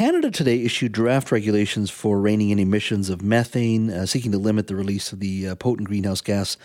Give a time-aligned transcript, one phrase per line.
[0.00, 4.66] Canada today issued draft regulations for reining in emissions of methane, uh, seeking to limit
[4.66, 6.56] the release of the uh, potent greenhouse gas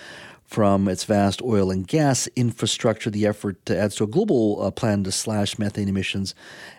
[0.46, 3.10] from its vast oil and gas infrastructure.
[3.10, 6.34] The effort to adds to a global uh, plan to slash methane emissions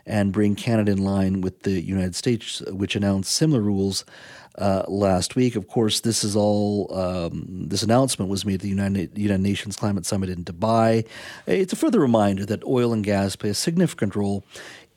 [0.06, 4.06] and bring Canada in line with the United States, which announced similar rules
[4.56, 5.56] uh, last week.
[5.56, 6.90] Of course, this is all.
[6.94, 11.06] Um, this announcement was made at the United, United Nations Climate Summit in Dubai.
[11.46, 14.42] It's a further reminder that oil and gas play a significant role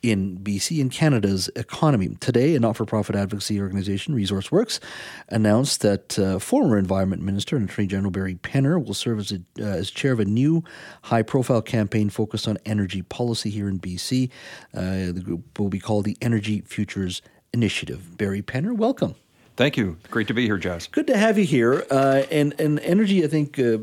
[0.02, 2.16] in BC and Canada's economy.
[2.20, 4.80] Today, a not for profit advocacy organization, ResourceWorks,
[5.28, 9.40] announced that uh, former Environment Minister and Attorney General Barry Penner will serve as, a,
[9.58, 10.64] uh, as chair of a new
[11.02, 14.30] high profile campaign focused on energy policy here in BC.
[14.74, 18.16] Uh, the group will be called the Energy Futures Initiative.
[18.16, 19.14] Barry Penner, welcome.
[19.56, 19.98] Thank you.
[20.10, 20.86] Great to be here, Jazz.
[20.86, 21.84] Good to have you here.
[21.90, 23.78] Uh, and, and energy, I think uh,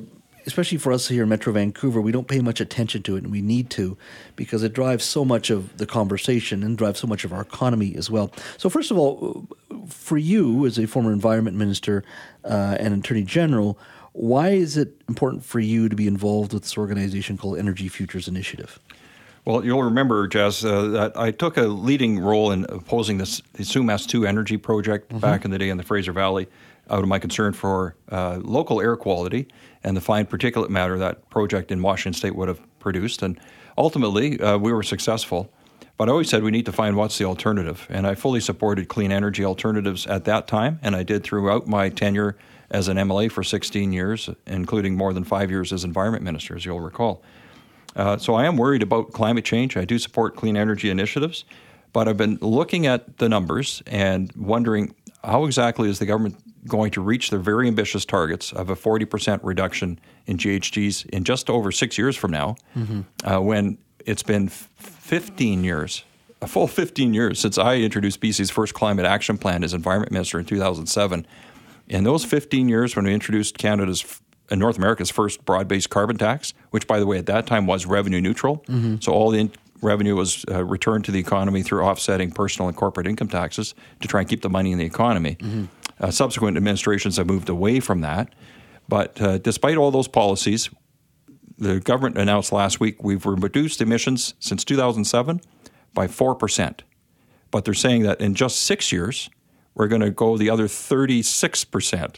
[0.48, 3.32] especially for us here in Metro Vancouver, we don't pay much attention to it, and
[3.32, 3.98] we need to
[4.36, 7.94] because it drives so much of the conversation and drives so much of our economy
[7.96, 8.32] as well.
[8.58, 9.46] So, first of all,
[9.88, 12.04] for you as a former environment minister
[12.46, 13.78] uh, and attorney general,
[14.14, 18.28] why is it important for you to be involved with this organization called Energy Futures
[18.28, 18.80] Initiative?
[19.46, 23.64] Well, you'll remember, Jazz, uh, that I took a leading role in opposing this, the
[23.64, 25.20] Sumas 2 energy project mm-hmm.
[25.20, 26.48] back in the day in the Fraser Valley
[26.90, 29.48] out of my concern for uh, local air quality
[29.84, 33.22] and the fine particulate matter that project in Washington State would have produced.
[33.22, 33.40] And
[33.78, 35.52] ultimately, uh, we were successful.
[35.98, 37.88] But I always said we need to find what's the alternative.
[37.90, 41.90] And I fully supported clean energy alternatives at that time, and I did throughout my
[41.90, 42.38] tenure
[42.70, 46.66] as an MLA for 16 years, including more than five years as environment minister, as
[46.66, 47.24] you'll recall.
[47.96, 49.76] Uh, so I am worried about climate change.
[49.76, 51.46] I do support clean energy initiatives,
[51.94, 56.36] but I've been looking at the numbers and wondering how exactly is the government
[56.68, 61.50] going to reach their very ambitious targets of a 40% reduction in GHGs in just
[61.50, 63.02] over six years from now, mm-hmm.
[63.28, 66.04] uh, when it's been 15 years,
[66.42, 70.40] a full 15 years since I introduced BC's first climate action plan as environment minister
[70.40, 71.26] in 2007.
[71.90, 76.54] In those 15 years, when we introduced Canada's and North America's first broad-based carbon tax,
[76.70, 78.96] which, by the way, at that time was revenue neutral, mm-hmm.
[79.02, 79.52] so all the in-
[79.82, 84.08] revenue was uh, returned to the economy through offsetting personal and corporate income taxes to
[84.08, 85.36] try and keep the money in the economy.
[85.36, 85.66] Mm-hmm.
[86.00, 88.34] Uh, subsequent administrations have moved away from that.
[88.88, 90.70] But uh, despite all those policies,
[91.58, 95.42] the government announced last week we've reduced emissions since 2007
[95.94, 96.80] by 4%.
[97.50, 99.30] But they're saying that in just six years,
[99.74, 102.16] we're going to go the other 36%.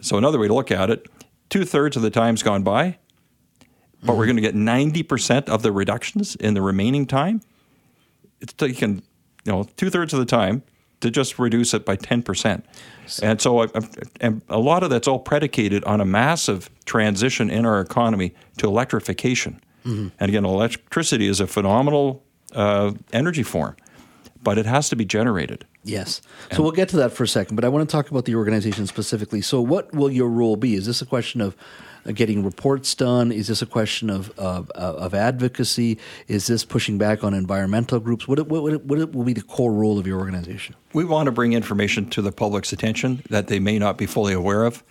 [0.00, 1.06] So, another way to look at it,
[1.50, 2.98] two thirds of the time's gone by,
[4.00, 4.18] but mm-hmm.
[4.18, 7.42] we're going to get 90% of the reductions in the remaining time.
[8.40, 9.02] It's taken,
[9.44, 10.62] you know, two thirds of the time
[11.00, 12.62] to just reduce it by 10%.
[13.22, 13.68] And so I,
[14.20, 18.66] and a lot of that's all predicated on a massive transition in our economy to
[18.66, 19.60] electrification.
[19.84, 20.08] Mm-hmm.
[20.18, 22.22] And again, electricity is a phenomenal
[22.54, 23.76] uh, energy form,
[24.42, 25.64] but it has to be generated.
[25.82, 26.20] Yes.
[26.50, 28.26] So and we'll get to that for a second, but I want to talk about
[28.26, 29.40] the organization specifically.
[29.40, 30.74] So, what will your role be?
[30.74, 31.56] Is this a question of
[32.14, 33.32] getting reports done?
[33.32, 35.98] Is this a question of, of, of advocacy?
[36.28, 38.26] Is this pushing back on environmental groups?
[38.26, 40.74] What, what, what, what will be the core role of your organization?
[40.92, 44.32] We want to bring information to the public's attention that they may not be fully
[44.32, 44.82] aware of.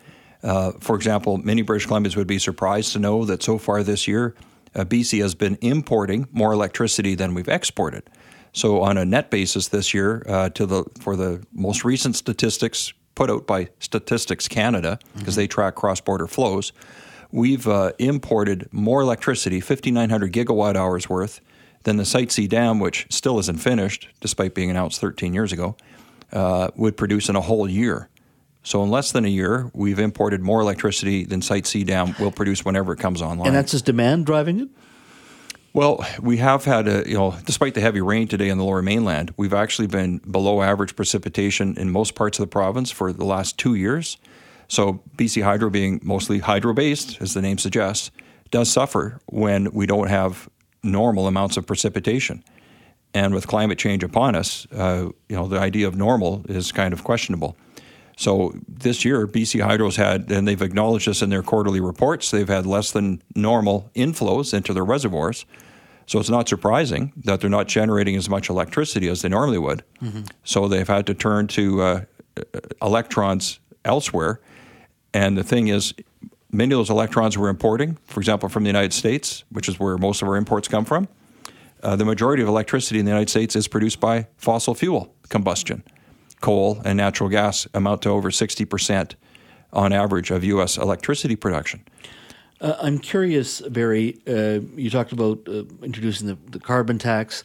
[0.41, 4.07] Uh, for example, many British Columbians would be surprised to know that so far this
[4.07, 4.35] year,
[4.75, 8.03] uh, BC has been importing more electricity than we've exported.
[8.53, 12.93] So, on a net basis this year, uh, to the for the most recent statistics
[13.15, 15.41] put out by Statistics Canada, because mm-hmm.
[15.41, 16.71] they track cross border flows,
[17.31, 21.41] we've uh, imported more electricity, 5,900 gigawatt hours worth,
[21.83, 25.75] than the Site C dam, which still isn't finished, despite being announced 13 years ago,
[26.33, 28.09] uh, would produce in a whole year.
[28.63, 32.31] So in less than a year, we've imported more electricity than Site C dam will
[32.31, 33.47] produce whenever it comes online.
[33.47, 34.69] And that's just demand driving it.
[35.71, 38.81] Well, we have had a, you know, despite the heavy rain today on the lower
[38.81, 43.25] mainland, we've actually been below average precipitation in most parts of the province for the
[43.25, 44.17] last two years.
[44.67, 48.11] So, BC Hydro, being mostly hydro based, as the name suggests,
[48.51, 50.49] does suffer when we don't have
[50.83, 52.43] normal amounts of precipitation.
[53.13, 56.93] And with climate change upon us, uh, you know, the idea of normal is kind
[56.93, 57.57] of questionable.
[58.19, 62.49] So this year, BC Hydro's had, and they've acknowledged this in their quarterly reports, they've
[62.49, 65.45] had less than normal inflows into their reservoirs.
[66.05, 69.85] So it's not surprising that they're not generating as much electricity as they normally would.
[70.03, 70.23] Mm-hmm.
[70.43, 72.01] So they've had to turn to uh,
[72.81, 74.41] electrons elsewhere.
[75.13, 75.93] And the thing is,
[76.51, 79.97] many of those electrons we're importing, for example, from the United States, which is where
[79.97, 81.07] most of our imports come from,
[81.83, 85.83] uh, the majority of electricity in the United States is produced by fossil fuel combustion
[86.41, 89.15] coal and natural gas amount to over 60%
[89.73, 90.77] on average of U.S.
[90.77, 91.83] electricity production.
[92.61, 94.19] Uh, I'm curious, Barry.
[94.27, 97.43] Uh, you talked about uh, introducing the, the, carbon tax.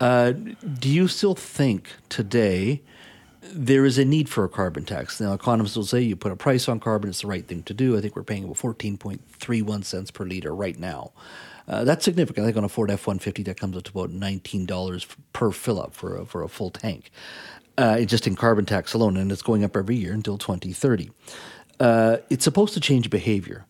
[0.00, 2.82] Uh, do you still think today
[3.42, 5.20] there is a need for a carbon tax?
[5.20, 7.74] Now, economists will say you put a price on carbon, it's the right thing to
[7.74, 7.96] do.
[7.96, 11.12] I think we're paying about 14.31 cents per liter right now.
[11.66, 12.44] Uh, that's significant.
[12.44, 15.80] I think on a Ford F 150, that comes up to about $19 per fill
[15.80, 17.10] up for a, for a full tank,
[17.78, 21.10] uh, just in carbon tax alone, and it's going up every year until 2030.
[21.80, 23.66] Uh, it's supposed to change behavior.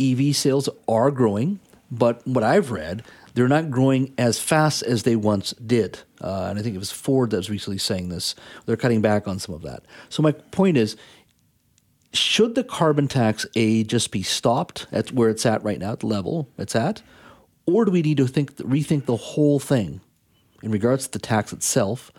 [0.00, 1.60] EV sales are growing,
[1.90, 3.02] but what I've read,
[3.34, 6.00] they're not growing as fast as they once did.
[6.20, 8.34] Uh, and I think it was Ford that was recently saying this.
[8.66, 9.84] They're cutting back on some of that.
[10.08, 10.96] So my point is,
[12.12, 16.00] should the carbon tax A just be stopped at where it's at right now, at
[16.00, 17.02] the level it's at,
[17.66, 20.00] or do we need to think rethink the whole thing
[20.62, 22.12] in regards to the tax itself,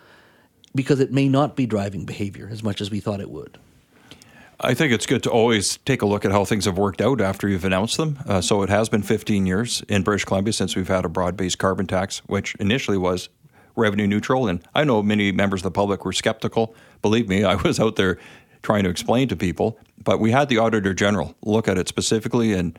[0.74, 3.58] because it may not be driving behavior as much as we thought it would?
[4.60, 7.20] I think it's good to always take a look at how things have worked out
[7.20, 8.18] after you've announced them.
[8.26, 11.36] Uh, so it has been 15 years in British Columbia since we've had a broad
[11.36, 13.28] based carbon tax, which initially was
[13.76, 14.46] revenue neutral.
[14.46, 16.74] And I know many members of the public were skeptical.
[17.02, 18.18] Believe me, I was out there
[18.62, 19.78] trying to explain to people.
[20.02, 22.78] But we had the Auditor General look at it specifically, and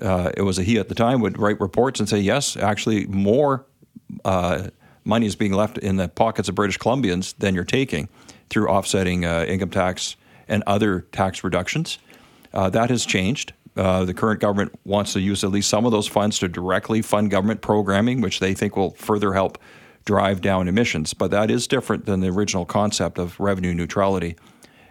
[0.00, 3.06] uh, it was a he at the time would write reports and say, yes, actually,
[3.06, 3.66] more
[4.24, 4.68] uh,
[5.04, 8.08] money is being left in the pockets of British Columbians than you're taking
[8.50, 10.16] through offsetting uh, income tax
[10.48, 11.98] and other tax reductions.
[12.52, 13.52] Uh, that has changed.
[13.76, 17.00] Uh, the current government wants to use at least some of those funds to directly
[17.00, 19.56] fund government programming, which they think will further help
[20.04, 21.14] drive down emissions.
[21.14, 24.36] But that is different than the original concept of revenue neutrality.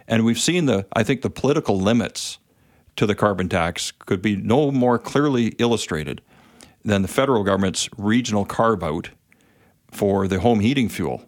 [0.08, 2.38] And we've seen the, I think, the political limits
[2.96, 6.20] to the carbon tax could be no more clearly illustrated
[6.84, 9.10] than the federal government's regional carve out
[9.92, 11.22] for the home heating fuel.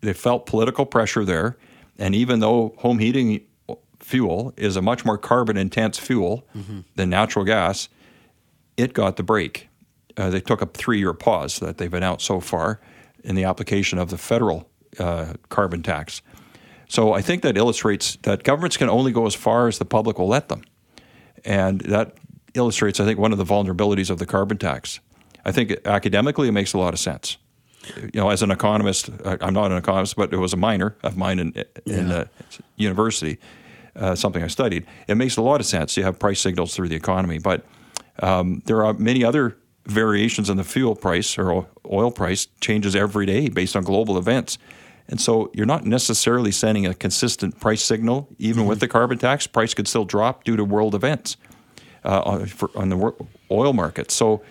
[0.00, 1.56] They felt political pressure there.
[1.98, 3.40] And even though home heating
[4.00, 6.80] fuel is a much more carbon intense fuel mm-hmm.
[6.94, 7.88] than natural gas,
[8.76, 9.68] it got the break.
[10.16, 12.80] Uh, they took a three year pause that they've announced so far
[13.24, 14.68] in the application of the federal
[14.98, 16.20] uh, carbon tax.
[16.88, 20.18] So I think that illustrates that governments can only go as far as the public
[20.18, 20.62] will let them.
[21.44, 22.16] And that
[22.54, 25.00] illustrates, I think, one of the vulnerabilities of the carbon tax.
[25.44, 27.38] I think academically it makes a lot of sense.
[27.96, 31.16] You know, as an economist, I'm not an economist, but it was a minor of
[31.16, 31.52] mine in,
[31.86, 32.24] in yeah.
[32.76, 33.38] university
[33.96, 34.86] uh, something I studied.
[35.08, 35.96] It makes a lot of sense.
[35.96, 37.64] You have price signals through the economy, but
[38.20, 43.26] um, there are many other variations in the fuel price or oil price changes every
[43.26, 44.58] day based on global events.
[45.08, 48.70] And so you're not necessarily sending a consistent price signal, even mm-hmm.
[48.70, 49.46] with the carbon tax.
[49.46, 51.36] Price could still drop due to world events
[52.04, 53.14] uh, on, for, on the
[53.50, 54.10] oil market.
[54.10, 54.42] So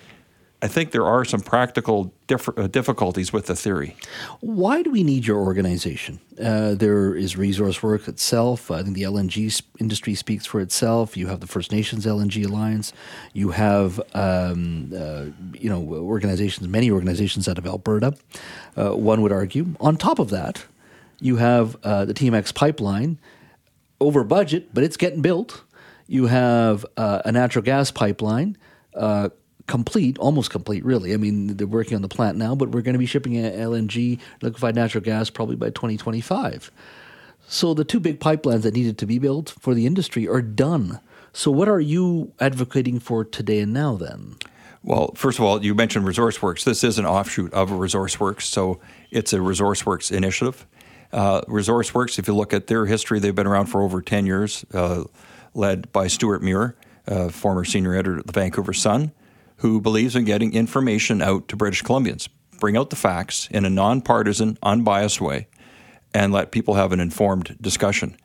[0.63, 3.97] I think there are some practical diff- uh, difficulties with the theory.
[4.39, 6.21] Why do we need your organization?
[6.41, 8.71] Uh, there is Resource work itself.
[8.71, 11.17] I think the LNG industry speaks for itself.
[11.17, 12.93] You have the First Nations LNG Alliance.
[13.33, 18.15] You have, um, uh, you know, organizations, many organizations out of Alberta.
[18.77, 19.75] Uh, one would argue.
[19.81, 20.65] On top of that,
[21.19, 23.19] you have uh, the TMX pipeline
[23.99, 25.65] over budget, but it's getting built.
[26.07, 28.55] You have uh, a natural gas pipeline
[29.67, 31.13] complete, almost complete, really.
[31.13, 34.19] I mean, they're working on the plant now, but we're going to be shipping LNG,
[34.41, 36.71] liquefied natural gas, probably by 2025.
[37.47, 40.99] So the two big pipelines that needed to be built for the industry are done.
[41.33, 44.35] So what are you advocating for today and now then?
[44.83, 46.65] Well, first of all, you mentioned ResourceWorks.
[46.65, 48.81] This is an offshoot of ResourceWorks, so
[49.11, 50.67] it's a ResourceWorks initiative.
[51.11, 54.65] Uh, ResourceWorks, if you look at their history, they've been around for over 10 years,
[54.73, 55.05] uh,
[55.53, 56.75] led by Stewart Muir,
[57.07, 59.11] uh, former senior editor at the Vancouver Sun
[59.63, 62.27] who believes in getting information out to British Columbians.
[62.59, 65.47] Bring out the facts in a nonpartisan, unbiased way
[66.13, 68.17] and let people have an informed discussion.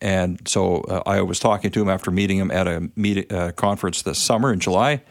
[0.00, 3.52] And so uh, I was talking to him after meeting him at a meet, uh,
[3.52, 5.02] conference this summer in July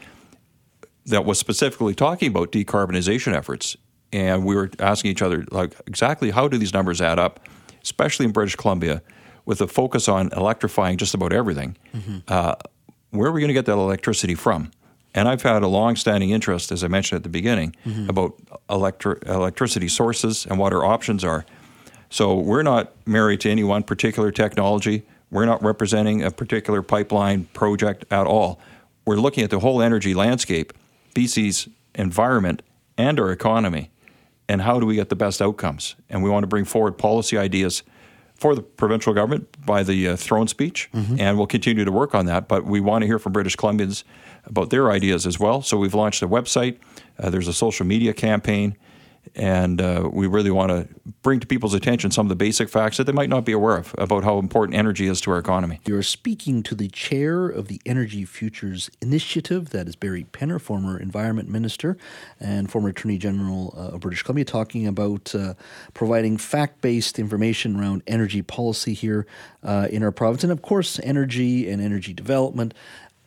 [1.05, 3.77] that was specifically talking about decarbonization efforts.
[4.11, 7.47] And we were asking each other, like, exactly how do these numbers add up,
[7.81, 9.01] especially in British Columbia,
[9.45, 11.77] with a focus on electrifying just about everything.
[11.93, 12.17] Mm-hmm.
[12.27, 12.55] Uh,
[13.11, 14.71] where are we going to get that electricity from?
[15.13, 18.09] And I've had a long-standing interest, as I mentioned at the beginning, mm-hmm.
[18.09, 18.35] about
[18.69, 21.45] electri- electricity sources and what our options are.
[22.09, 25.03] So we're not married to any one particular technology.
[25.31, 28.59] We're not representing a particular pipeline project at all.
[29.05, 30.73] We're looking at the whole energy landscape,
[31.15, 32.61] BC's environment,
[32.97, 33.89] and our economy,
[34.47, 35.95] and how do we get the best outcomes.
[36.09, 37.83] And we want to bring forward policy ideas
[38.39, 41.19] for the provincial government by the uh, throne speech, mm-hmm.
[41.19, 42.47] and we'll continue to work on that.
[42.47, 44.03] But we want to hear from British Columbians
[44.45, 45.61] about their ideas as well.
[45.61, 46.77] So we've launched a website.
[47.19, 48.77] Uh, there's a social media campaign,
[49.35, 50.87] And uh, we really want to
[51.21, 53.77] bring to people's attention some of the basic facts that they might not be aware
[53.77, 55.79] of about how important energy is to our economy.
[55.85, 60.99] You're speaking to the chair of the Energy Futures Initiative, that is Barry Penner, former
[60.99, 61.97] Environment Minister
[62.39, 65.53] and former Attorney General uh, of British Columbia, talking about uh,
[65.93, 69.25] providing fact based information around energy policy here
[69.63, 70.43] uh, in our province.
[70.43, 72.73] And of course, energy and energy development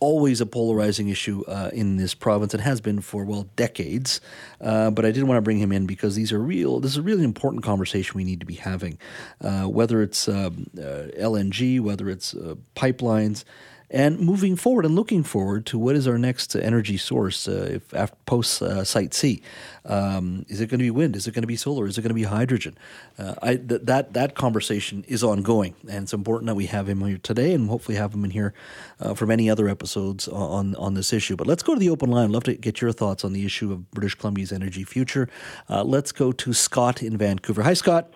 [0.02, 2.54] always a polarizing issue uh, in this province.
[2.54, 4.20] It has been for well decades.
[4.60, 6.80] Uh, but I did want to bring him in because these are real.
[6.80, 8.98] This is a really important conversation we need to be having.
[9.40, 13.44] Uh, whether it's um, uh, LNG, whether it's uh, pipelines
[13.92, 17.94] and moving forward and looking forward to what is our next energy source uh, if
[17.94, 19.42] after, post uh, Site C.
[19.84, 21.14] Um, is it going to be wind?
[21.14, 21.86] Is it going to be solar?
[21.86, 22.76] Is it going to be hydrogen?
[23.18, 27.00] Uh, I, th- that that conversation is ongoing, and it's important that we have him
[27.02, 28.54] here today, and hopefully have him in here
[29.00, 31.36] uh, for many other episodes on on this issue.
[31.36, 32.24] But let's go to the open line.
[32.24, 35.28] I'd love to get your thoughts on the issue of British Columbia's energy future.
[35.68, 37.62] Uh, let's go to Scott in Vancouver.
[37.62, 38.10] Hi, Scott.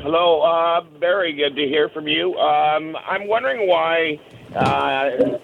[0.00, 2.32] Hello, uh, very good to hear from you.
[2.36, 4.20] Um, I'm wondering why
[4.54, 5.38] uh,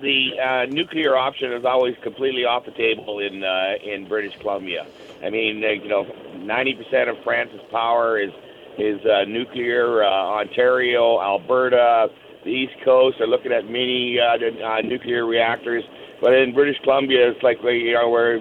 [0.00, 4.86] the uh, nuclear option is always completely off the table in uh, in British Columbia.
[5.24, 6.04] I mean, uh, you know,
[6.36, 8.30] 90% of France's power is
[8.78, 10.04] is uh, nuclear.
[10.04, 12.10] Uh, Ontario, Alberta,
[12.44, 15.82] the East Coast are looking at mini uh, uh, nuclear reactors,
[16.20, 18.38] but in British Columbia, it's like you know we're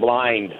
[0.00, 0.52] blind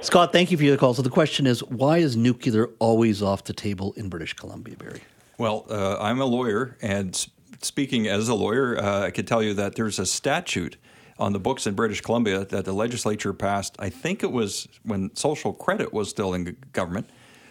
[0.00, 0.94] Scott, thank you for your call.
[0.94, 5.00] So the question is, why is nuclear always off the table in British Columbia, Barry?
[5.38, 7.14] Well, uh, I'm a lawyer, and
[7.60, 10.76] speaking as a lawyer, uh, I can tell you that there's a statute
[11.18, 13.76] on the books in British Columbia that the legislature passed.
[13.78, 17.08] I think it was when social credit was still in government,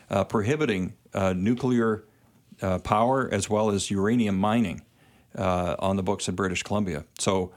[0.09, 2.05] uh, prohibiting uh, nuclear
[2.61, 4.81] uh, power as well as uranium mining
[5.35, 7.05] uh, on the books in British Columbia.
[7.19, 7.51] So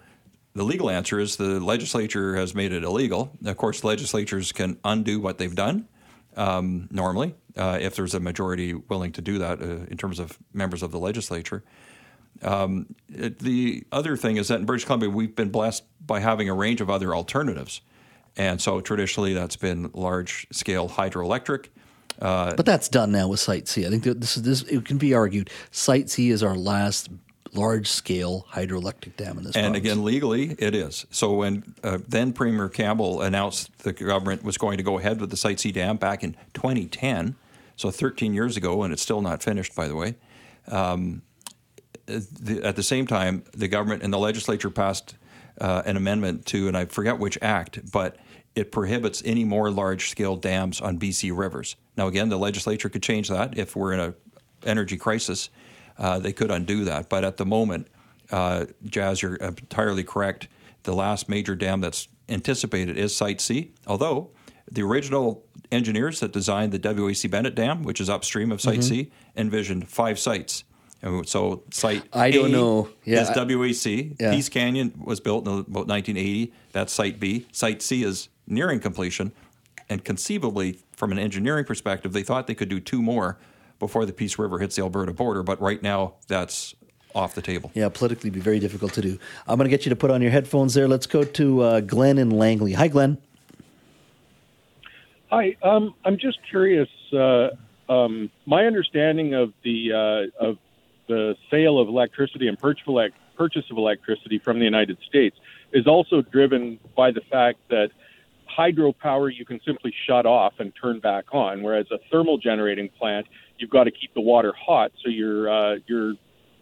[0.59, 3.31] the legal answer is the legislature has made it illegal.
[3.45, 5.87] Of course, legislatures can undo what they've done
[6.37, 10.37] um, normally uh, if there's a majority willing to do that uh, in terms of
[10.53, 11.62] members of the legislature.
[12.43, 16.49] Um, it, the other thing is that in British Columbia, we've been blessed by having
[16.49, 17.81] a range of other alternatives.
[18.37, 21.67] And so traditionally, that's been large scale hydroelectric.
[22.21, 23.87] Uh, but that's done now with Site C.
[23.87, 24.62] I think this is this.
[24.62, 27.11] It can be argued Site C is our last
[27.52, 29.57] large scale hydroelectric dam in this.
[29.57, 29.85] And province.
[29.85, 31.07] again, legally, it is.
[31.11, 35.31] So when uh, then Premier Campbell announced the government was going to go ahead with
[35.31, 37.37] the Site C dam back in 2010,
[37.76, 40.17] so 13 years ago, and it's still not finished, by the way.
[40.69, 41.23] Um,
[42.07, 45.14] the, at the same time, the government and the legislature passed
[45.61, 48.17] uh, an amendment to, and I forget which act, but
[48.55, 51.76] it prohibits any more large scale dams on BC rivers.
[51.97, 54.14] Now, again, the legislature could change that if we're in a
[54.64, 55.50] energy crisis
[55.99, 57.09] uh, they could undo that.
[57.09, 57.88] But at the moment,
[58.31, 60.49] uh, Jazz, you're entirely correct.
[60.85, 64.31] The last major dam that's anticipated is Site C, although
[64.71, 68.88] the original engineers that designed the WAC Bennett Dam, which is upstream of Site mm-hmm.
[68.88, 70.64] C, envisioned five sites.
[71.02, 72.90] And so Site I don't know.
[73.05, 74.17] Yeah, is WAC.
[74.21, 74.33] Yeah.
[74.33, 76.52] Peace Canyon was built in about 1980.
[76.73, 77.47] That's Site B.
[77.52, 79.33] Site C is nearing completion,
[79.88, 83.38] and conceivably, from an engineering perspective, they thought they could do two more
[83.78, 85.42] before the Peace River hits the Alberta border.
[85.42, 86.75] But right now, that's
[87.14, 87.70] off the table.
[87.75, 89.18] Yeah, politically be very difficult to do.
[89.47, 90.88] I'm going to get you to put on your headphones there.
[90.88, 92.73] Let's go to uh, Glenn in Langley.
[92.75, 93.18] Hi, Glenn.
[95.30, 95.56] Hi.
[95.62, 96.88] Um, I'm just curious.
[97.12, 97.49] Uh,
[97.88, 100.58] um, my understanding of the uh, of
[101.08, 102.97] the sale of electricity and purchase of,
[103.37, 105.37] purchase of electricity from the United States
[105.73, 107.90] is also driven by the fact that
[108.57, 113.26] hydropower you can simply shut off and turn back on, whereas a thermal generating plant
[113.59, 116.14] you've got to keep the water hot, so you're uh, you're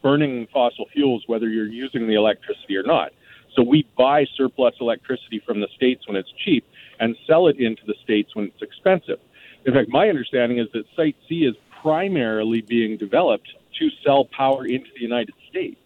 [0.02, 3.12] burning fossil fuels whether you're using the electricity or not.
[3.55, 6.64] So we buy surplus electricity from the states when it's cheap
[7.00, 9.19] and sell it into the states when it's expensive.
[9.64, 14.66] In fact, my understanding is that Site C is primarily being developed to sell power
[14.66, 15.81] into the United States.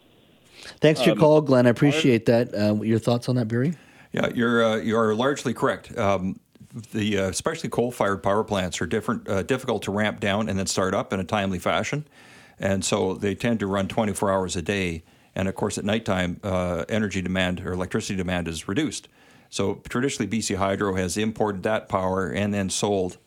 [0.79, 1.65] Thanks for your um, call, Glenn.
[1.65, 2.53] I appreciate that.
[2.53, 3.73] Uh, your thoughts on that, Barry?
[4.11, 5.97] Yeah, you're uh, you are largely correct.
[5.97, 6.39] Um,
[6.93, 10.67] the uh, especially coal-fired power plants are different, uh, difficult to ramp down and then
[10.67, 12.07] start up in a timely fashion,
[12.59, 15.03] and so they tend to run 24 hours a day.
[15.33, 19.07] And of course, at nighttime, uh, energy demand or electricity demand is reduced.
[19.49, 23.17] So traditionally, BC Hydro has imported that power and then sold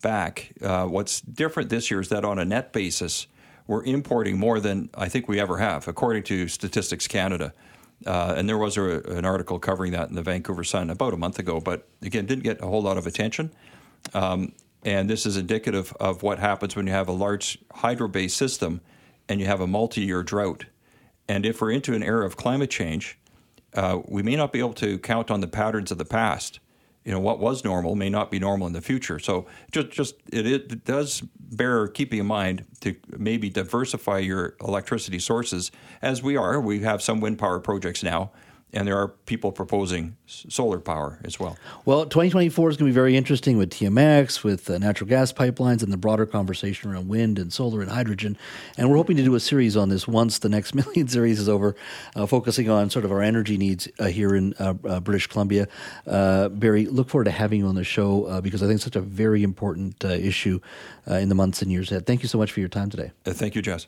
[0.00, 0.52] back.
[0.60, 3.26] Uh, what's different this year is that on a net basis,
[3.66, 7.52] we're importing more than I think we ever have, according to Statistics Canada.
[8.06, 11.16] Uh, and there was a, an article covering that in the Vancouver Sun about a
[11.16, 13.50] month ago, but again, didn't get a whole lot of attention.
[14.14, 14.52] Um,
[14.84, 18.80] and this is indicative of what happens when you have a large hydro based system
[19.28, 20.66] and you have a multi year drought.
[21.28, 23.18] And if we're into an era of climate change,
[23.74, 26.58] uh, we may not be able to count on the patterns of the past
[27.04, 29.18] you know what was normal may not be normal in the future.
[29.18, 35.18] So just just it, it does bear keeping in mind to maybe diversify your electricity
[35.18, 36.60] sources as we are.
[36.60, 38.30] We have some wind power projects now
[38.72, 41.58] and there are people proposing solar power as well.
[41.84, 45.82] Well, 2024 is going to be very interesting with TMX, with uh, natural gas pipelines,
[45.82, 48.38] and the broader conversation around wind and solar and hydrogen.
[48.78, 51.48] And we're hoping to do a series on this once the next Million series is
[51.48, 51.76] over,
[52.16, 55.68] uh, focusing on sort of our energy needs uh, here in uh, uh, British Columbia.
[56.06, 58.96] Uh, Barry, look forward to having you on the show because I think it's such
[58.96, 60.60] a very important issue
[61.06, 62.06] in the months and years ahead.
[62.06, 63.12] Thank you so much for your time today.
[63.24, 63.86] thank you, Jess.